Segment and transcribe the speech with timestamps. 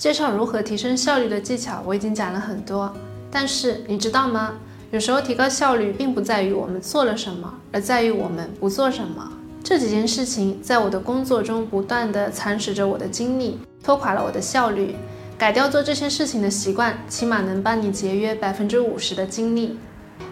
[0.00, 2.90] 介绍如何提升效率的技巧，我已经讲了很多。
[3.30, 4.54] 但是你知道吗？
[4.90, 9.30] 有时候提高效率并不在于我们做了什么，而在于我们不做什么。
[9.62, 14.96] 这几件事情在我的工作中不断地蚕食着我的精力，拖垮了我的效率。
[15.36, 19.78] 改掉做这些事情的习惯，起码能帮你节约百分之五十的精力。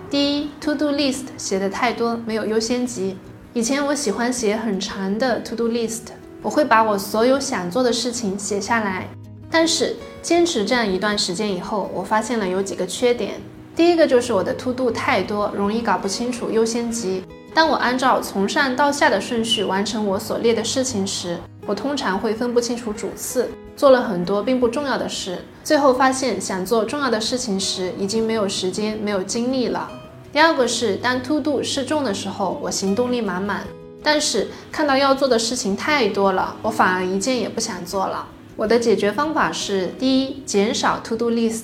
[0.08, 3.18] 第一，to do list 写的太多，没有优先级。
[3.52, 6.04] 以前我喜欢写很长的 to do list，
[6.40, 9.06] 我会把我所有想做的事情写下来。
[9.50, 13.34] 但是坚持这样一段时间以后，我发现了有几个缺点。
[13.74, 17.22] 第一个就是我的 to do 太多，容易搞不清楚优先级。
[17.54, 29.90] 当我按照从上到下的顺序完成我所列的事情时，我通常会分不清楚主次，做了很多并不重要的事，最后发现想做重要的事情时，已经没有时间、没有精力了。
[30.32, 33.64] 第二个是，当 to do 适中的时候，我行动力满满，
[34.02, 38.26] 但是看到要做的事情太多了，我反而一件也不想做了。
[38.58, 41.62] 我的解决方法是：第一，减少 to do list，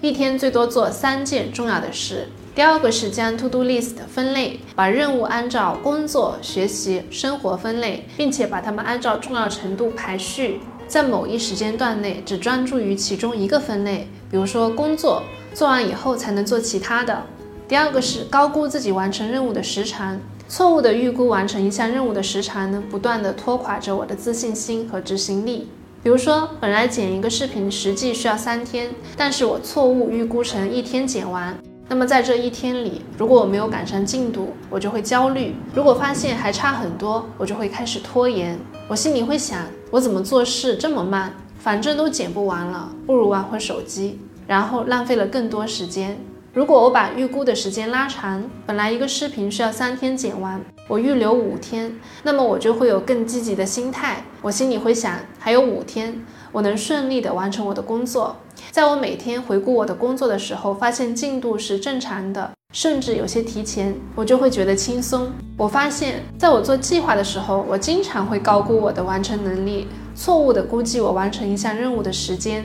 [0.00, 17.24] 一天最多做三件重要的事；第二个是将 to do list 分类，把任务按照工作、学习、生活分类，并且把它们按照重要程度排序，在某一时间段内只专注于其中一个分类，比如说工作，做完以后才能做其他的。
[17.66, 25.66] 第二个是高估自己完成任务的时长，错误的预估完成一项任务的时长呢，不断的拖垮着我的自信心和执行力。
[26.06, 31.52] 比如说，本来剪一个视频实际需要三天，但是我错误预估成一天剪完。
[31.88, 38.56] 那么在这一天里，如果我没有赶上进度，我就会焦虑；如果发现还差很多，我就会开始拖延。
[38.86, 41.34] 我心里会想，我怎么做事这么慢？
[41.58, 46.16] 反正都剪不完了，不如玩会手机，然后浪费了更多时间。
[46.52, 51.92] 如果我把预估的时间拉长，本来一个视频需要三天剪完，我预留五天，
[52.22, 54.22] 那么我就会有更积极的心态。
[54.40, 58.36] 我心里会想，还有五天，我能顺利的完成我的工作。
[58.70, 65.32] 在我每天回顾我的工作的时候，发现进度是正常的，甚至有些提前，我就会觉得轻松。
[65.56, 72.64] 我发现，在我做计划的时候，我经常会高估我的完成能力，错误的估计我完成一项任务的时间。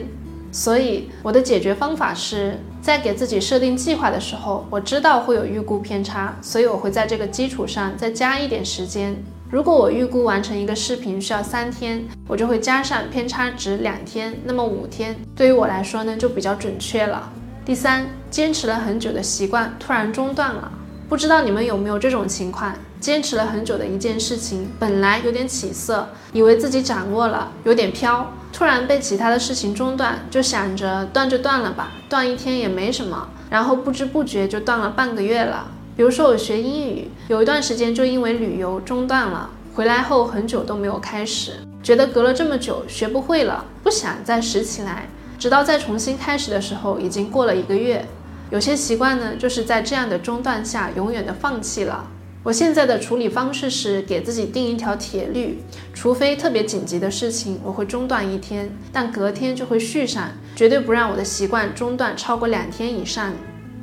[0.52, 9.16] 所以，我的解决方法是在给自己设定计划的时候，我知道会有预估偏差，所以我会在这个基础上再加一点时间。
[9.50, 17.32] 如果我预估完成一个视频需要三天，我就会加上偏差值两天，那么五天对于我来说呢就比较准确了。
[17.64, 20.70] 第三，坚持了很久的习惯突然中断了，
[21.08, 22.74] 不知道你们有没有这种情况？
[23.02, 28.32] 坚持了很久的一件事情，本来有点起色，以为自己掌握了，有点飘。
[28.52, 33.28] 突然被其他的事情中断，就想着断就断了吧，断一天也没什么。
[33.50, 35.66] 然后不知不觉就断了半个月了。
[35.96, 45.08] 比如说我学英语，有一段时间就因为旅游中断了，回来后很久都没有开始，觉得隔了这么久学不会了，不想再拾起来。
[45.40, 48.06] 直到再重新开始的时候，已经过了一个月。
[48.50, 52.06] 有些习惯呢，就是在这样的中断下永远的放弃了。
[52.44, 55.62] 我现在的处理方式是给自己定一条铁律，
[55.94, 63.32] 除非特别紧急的事情，我会中断一天，但隔天就会续上，绝对不让我的习惯中断超过两天以上。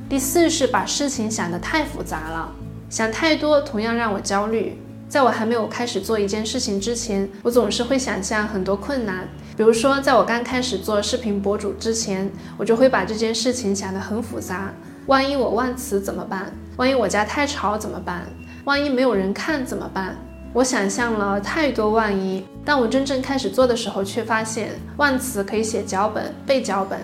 [0.09, 2.53] 第四是把事情想得太复杂了，
[2.89, 4.77] 想太多同样让我焦虑。
[5.07, 14.73] 在我还没有开始做一件事情之前，我总是会想象很多困难，比如说在我刚开始做视频博主之前，我就会把这件事情想得很复杂，
[15.07, 16.53] 万一我忘词怎么办？
[16.75, 18.27] 万一我家太吵怎么办？
[18.65, 20.15] 万一没有人看怎么办？
[20.51, 26.99] 我想象了太多万一，但我真正开始做的时候，却发现忘词可以写脚本、背脚本；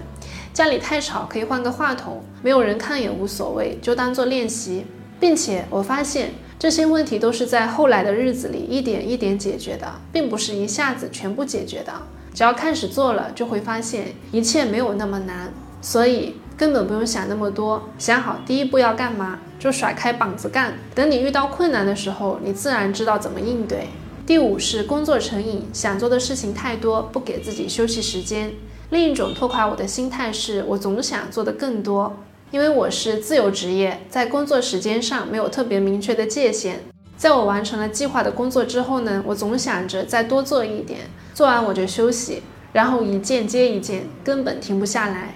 [0.51, 4.85] 家里太吵可以换个话筒，没有人看也无所谓，就当做练习。
[5.19, 11.93] 并且我发现这些问题都是在后来的日子里一点一点解决的，并不是一下子全部解决的。
[12.33, 15.53] 只要开始做了，就会发现一切没有那么难。
[15.81, 16.35] 所以。
[16.57, 20.73] 根本不用想那么多，想好第一步要干嘛，就甩开膀子干。
[20.93, 23.87] 等你遇到困难的时候，你自然知道怎么应对。
[24.25, 28.51] 第五是工作成瘾，想做的事情太多，不给自己休息时间。
[28.89, 32.15] 另一种拖垮我的心态是，我总想做的更多，
[32.51, 36.79] 因为我是自由职业，在工作时间上没有特别明确的界限。
[37.17, 41.01] 在我完成了计划的工作之后呢，我总想着再多做一点，
[41.33, 42.43] 做完我就休息，
[42.73, 45.35] 然后一件接一件，根本停不下来。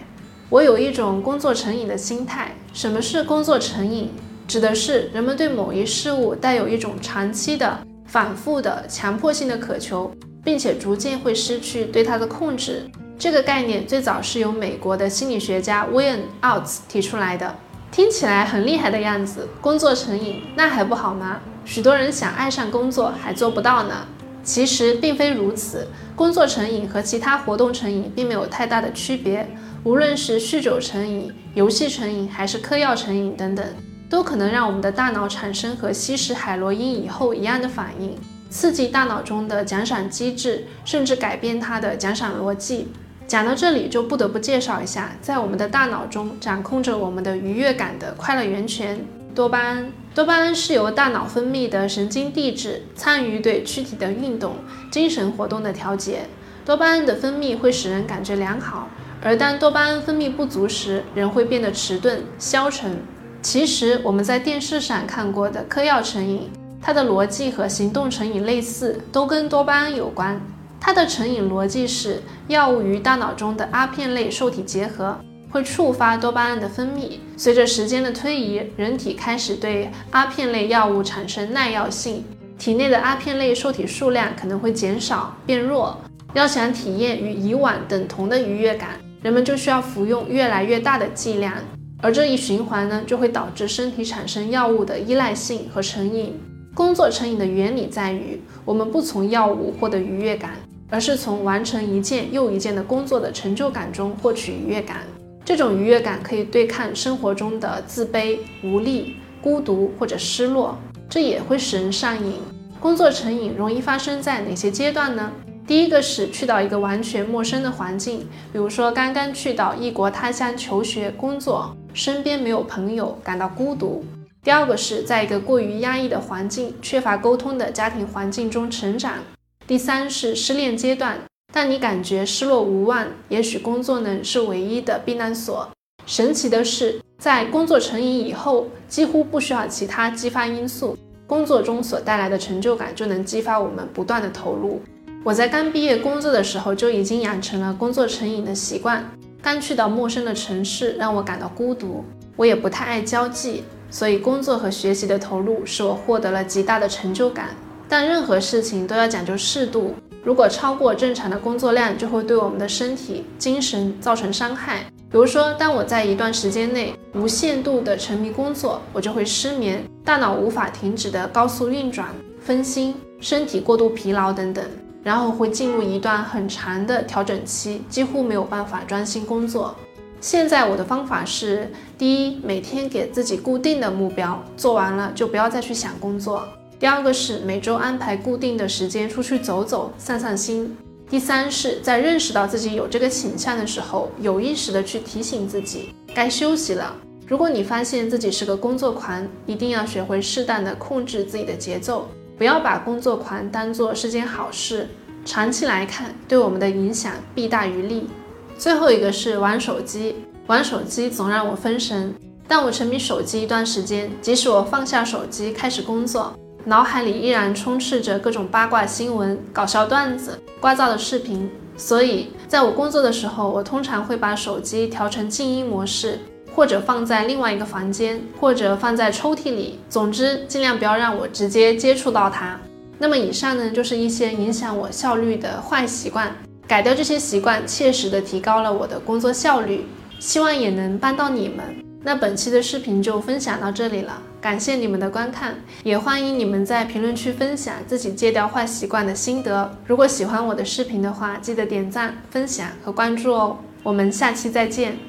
[0.50, 2.52] 我有一种工作成瘾的心态。
[2.74, 4.10] 什么是工作成瘾？
[4.48, 10.12] 指的是人们对某一事物带有一种长期的、反复的、强迫性的渴求，
[10.44, 12.90] 并且逐渐会失去对它的控制。
[13.16, 17.54] 这个概念最早是由美国的心理学家 William Outs 提出来的，
[17.92, 19.48] 听起来很厉害的样子。
[19.62, 21.40] 工作成瘾，那还不好吗？
[21.64, 24.08] 许多人想爱上工作还做不到呢。
[24.42, 29.48] 其实并非如此，工作成瘾和其他活动成瘾并没有太大的区别。
[29.84, 33.66] 无论是酗酒成瘾、游戏成瘾，还是嗑药成瘾等等，
[34.10, 38.18] 都可能让我们的大脑产生和吸食海洛因以后一样的反应，
[38.50, 42.90] 刺激大脑中的奖赏机制，甚至改变它的奖赏逻辑。
[43.26, 49.00] 讲到这里，就不得不介绍一下，在我们的大脑中掌控着我们的愉悦感的快乐源泉——
[49.34, 49.92] 多巴胺。
[50.14, 54.56] 多巴胺是由大脑分泌的神经递质，参与对躯体的运动、
[54.92, 56.24] 精神活动的调节。
[56.66, 58.90] 多巴胺的分泌会使人感觉良好，
[59.22, 62.98] 而当多巴胺分泌不足时，人会变得迟钝、消沉。
[63.42, 66.50] 其实我们在电视上看过的嗑药成瘾，
[66.82, 70.40] 它的逻辑和行动成瘾类似，都跟多巴胺有关。
[70.80, 75.18] 它的成瘾逻辑是，药物与大脑中的阿片类受体结合，
[75.52, 77.20] 会触发多巴胺的分泌。
[77.36, 82.24] 随着时间的推移，人体开始对阿片类药物产生耐药性，
[82.58, 85.98] 体内的阿片类受体数量可能会减少变弱。
[86.34, 91.54] 要想体验与以往等同的愉悦感，人们就需要服用越来越大的剂量，
[92.02, 96.40] 而这一循环呢，就会导致身体产生药物的依赖性和成瘾。
[96.74, 100.52] 工作成瘾的原理在于，我们不从药物获得愉悦感。
[100.92, 104.98] 而是从完成一件又一件的工作的成就感中获取愉悦感。
[105.46, 110.76] 这种愉悦感可以对抗生活中的自卑、无力、孤独或者失落，
[111.08, 112.38] 这也会使人上瘾。
[112.80, 115.32] 工作成瘾容易发生在哪些阶段呢？
[115.70, 118.22] 第一个是去到一个完全陌生的环境，
[118.52, 124.04] 比如说刚刚去到异国他乡求学、工作，身边没有朋友，感到孤独。
[124.42, 129.20] 第二个是在一个过于压抑的环境、缺乏沟通的家庭环境中成长。
[129.68, 131.20] 第三是失恋阶段，
[131.54, 135.70] 但你感觉失落无望，也许工作呢是唯一的避难所。
[136.08, 144.82] 神奇的是，在工作成瘾以后，几乎不需要其他激发因素，工作中所带来的成就感就能激发我们不断的投入。
[145.26, 149.04] 我在刚毕业工作的时候就已经养成了工作成瘾的习惯。
[149.42, 152.06] 刚去到陌生的城市，让我感到孤独，
[152.38, 157.50] 我也不太爱交际，所以工作和学习的投入使我获得了极大的成就感。
[157.90, 159.94] 但任何事情都要讲究适度，
[160.24, 164.86] 如果超过正常的工作量，就会对我们的身体、精神造成伤害。
[165.12, 172.08] 比如说，当我在一段时间内无限度的沉迷工作，我就会失眠，大脑无法停止的高速运转，
[172.40, 174.64] 分心，身体过度疲劳等等，
[175.04, 179.76] 然后会进入一段很长的调整期，几乎没有办法专心工作。
[180.22, 186.46] 现在我的方法是：第一，每天给自己固定的目标，做完了就不要再去想工作。
[186.78, 190.76] 第二个是每周安排固定的时间出去走走、散散心。
[191.10, 196.94] 第三是，在认识到自己有这个倾向的时候，有意识的去提醒自己该休息了。
[197.26, 202.08] 如果你发现自己是个工作狂，一定要学会适当的控制自己的节奏，
[202.40, 204.88] 不要把工作狂当做是件好事。
[205.26, 208.10] 长期来看，对我们的影响弊大于利。
[208.58, 210.16] 最后一个是玩手机，
[210.48, 212.16] 玩手机总让我分神。
[212.48, 216.34] 但我沉迷手机一段时间，即使我放下手机开始工作。
[216.64, 226.18] 脑海里依然充斥着各种八卦新闻、搞笑段子、聒噪的视频，所以在我工作的时候，我通常会把手机调成静音模式，
[226.60, 229.80] 或者放在另外一个房间，或者放在抽屉里。
[229.90, 232.60] 总之，尽量不要让我直接接触到它。
[232.98, 236.36] 那么，以上呢就是一些影响我效率的坏习惯，
[236.68, 239.86] 改掉这些习惯，切实的提高了我的工作效率，
[240.20, 241.64] 希望也能帮到你们。
[242.04, 249.74] 那本期的视频就分享到这里了，感谢你们的观看，也欢迎你们在评论区分享自己戒掉坏习惯的心得。
[249.86, 253.58] 如果喜欢我的视频的话，记得点赞、分享和关注哦。
[253.82, 255.09] 我们下期再见。